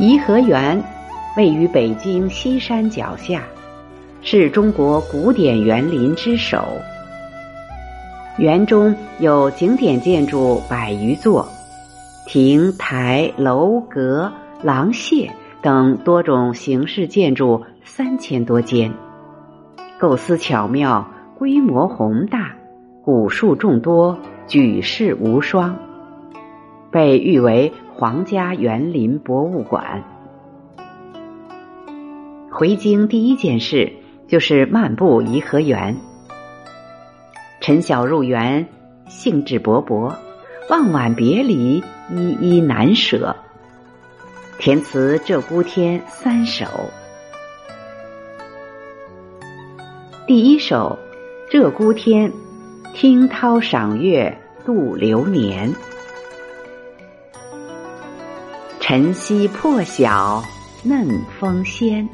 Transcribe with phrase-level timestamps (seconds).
[0.00, 0.82] 颐和园
[1.36, 3.42] 位于北京西山脚下，
[4.22, 6.64] 是中国古典园林之首。
[8.38, 11.46] 园中有景点建筑百余座，
[12.26, 14.32] 亭台楼阁
[14.62, 15.28] 廊榭
[15.60, 18.90] 等多种形式建筑三千多间，
[19.98, 21.06] 构思巧妙，
[21.38, 22.54] 规模宏大，
[23.04, 25.76] 古树众多，举世无双，
[26.90, 30.02] 被誉为皇家园林博物馆。
[32.50, 33.92] 回京第一件事
[34.26, 35.94] 就是漫步颐和园。
[37.60, 38.66] 陈晓入园，
[39.06, 40.16] 兴致勃勃，
[40.70, 43.36] 望晚别离，依依难舍。
[44.58, 46.64] 填词《鹧鸪天》三首。
[50.26, 50.98] 第一首
[51.52, 52.32] 《鹧鸪天》，
[52.94, 55.70] 听涛赏月度流年。
[58.90, 60.42] 晨曦破晓
[60.82, 61.06] 嫩
[61.38, 62.08] 风鲜，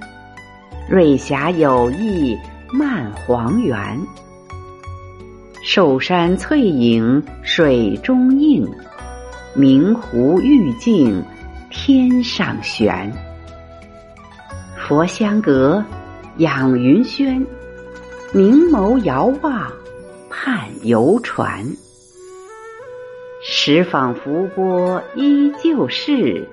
[0.86, 2.36] 瑞霞有意
[2.70, 3.98] 漫黄原。
[5.62, 8.70] 寿山翠影水中映，
[9.54, 11.24] 明湖玉镜
[11.70, 13.10] 天上悬。
[14.76, 15.82] 佛香阁
[16.36, 17.40] 养云轩，
[18.34, 19.72] 凝眸遥望
[20.28, 21.64] 盼游船。
[23.42, 26.46] 十舫浮波依旧是，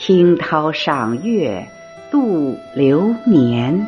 [0.00, 1.66] 听涛赏月
[2.08, 3.84] 度流年。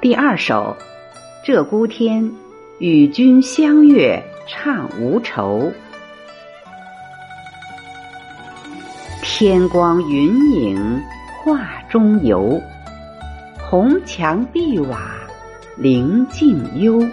[0.00, 0.74] 第二首
[1.46, 2.24] 《鹧鸪天》，
[2.78, 5.70] 与君相悦唱无愁。
[9.20, 10.98] 天光云影
[11.44, 12.58] 画中游，
[13.68, 15.12] 红墙碧瓦
[15.76, 17.06] 灵境幽。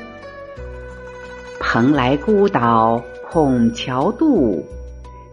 [1.59, 4.65] 蓬莱孤岛孔桥渡，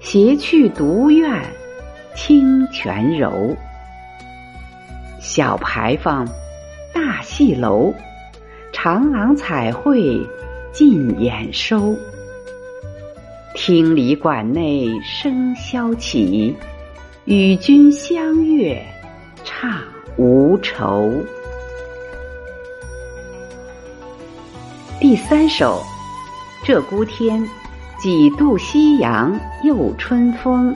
[0.00, 1.42] 斜去独院
[2.14, 3.56] 清泉柔。
[5.18, 6.28] 小牌坊。
[6.92, 7.92] 大戏楼，
[8.72, 10.18] 长廊彩绘
[10.72, 11.94] 尽眼收。
[13.54, 16.56] 厅里馆内笙箫起，
[17.26, 18.82] 与君相悦
[19.44, 19.78] 唱
[20.16, 21.12] 无愁。
[24.98, 25.82] 第三首
[26.66, 27.38] 《鹧鸪天》，
[27.98, 30.74] 几度夕阳又春风。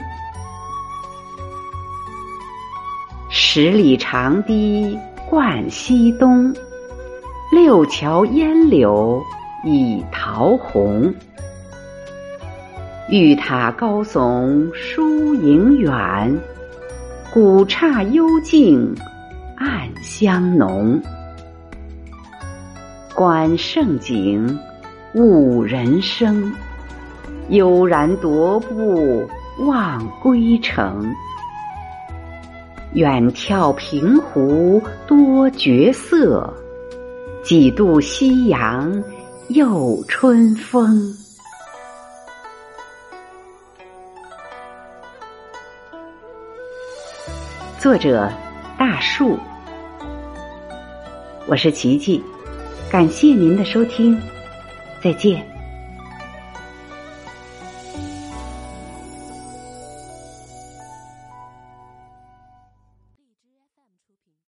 [3.29, 4.97] 十里长堤。
[5.29, 6.53] 灌西东，
[7.53, 9.23] 六桥烟柳
[9.63, 11.09] 已桃红。
[13.07, 16.37] 玉塔高耸疏影远，
[17.33, 18.93] 古刹幽静
[19.55, 21.01] 暗香浓。
[23.15, 24.59] 观胜景
[25.13, 26.53] 悟人生，
[27.51, 29.27] 悠然踱步
[29.59, 31.13] 望归程。
[32.93, 36.53] 远眺平湖多绝色，
[37.43, 39.03] 几度夕阳
[39.49, 41.13] 又春风。
[47.77, 48.31] 作者：
[48.77, 49.37] 大树。
[51.47, 52.23] 我是琪琪，
[52.89, 54.17] 感谢您的收听，
[55.03, 55.50] 再见。